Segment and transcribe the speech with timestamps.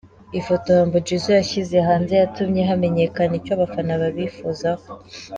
[0.39, 4.85] Ifoto Humble Jizzo yashyize hanze yatumye hamenyekana icyo abafana babifuzaho.